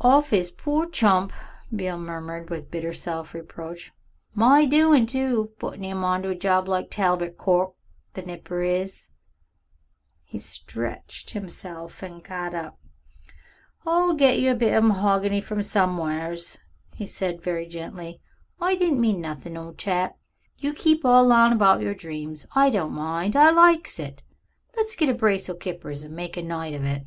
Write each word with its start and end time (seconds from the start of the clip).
"Off 0.00 0.32
'is 0.32 0.50
poor 0.50 0.90
chump," 0.90 1.32
Beale 1.72 1.98
murmured 2.00 2.50
with 2.50 2.68
bitter 2.68 2.92
self 2.92 3.32
reproach; 3.32 3.92
"my 4.34 4.66
doin' 4.66 5.06
too 5.06 5.52
puttin' 5.60 5.84
'im 5.84 6.02
on 6.02 6.20
to 6.22 6.30
a 6.30 6.34
job 6.34 6.66
like 6.66 6.90
Talbot 6.90 7.38
Court, 7.38 7.72
the 8.14 8.22
nipper 8.22 8.60
is." 8.60 9.06
He 10.24 10.40
stretched 10.40 11.30
himself 11.30 12.02
and 12.02 12.24
got 12.24 12.54
up. 12.54 12.76
"I'll 13.86 14.14
get 14.14 14.40
yer 14.40 14.50
a 14.54 14.56
bit 14.56 14.74
of 14.74 14.82
mahogany 14.82 15.40
from 15.40 15.62
somewheres," 15.62 16.58
he 16.96 17.06
said 17.06 17.40
very 17.40 17.64
gently. 17.64 18.20
"I 18.60 18.74
didn't 18.74 19.00
mean 19.00 19.20
nothing, 19.20 19.56
old 19.56 19.78
chap. 19.78 20.18
You 20.56 20.72
keep 20.74 21.04
all 21.04 21.30
on 21.32 21.52
about 21.52 21.82
yer 21.82 21.94
dreams. 21.94 22.46
I 22.52 22.68
don't 22.68 22.90
mind. 22.94 23.36
I 23.36 23.50
likes 23.50 24.00
it. 24.00 24.24
Let's 24.76 24.96
get 24.96 25.08
a 25.08 25.14
brace 25.14 25.48
o' 25.48 25.54
kippers 25.54 26.02
and 26.02 26.16
make 26.16 26.36
a 26.36 26.42
night 26.42 26.74
of 26.74 26.82
it." 26.82 27.04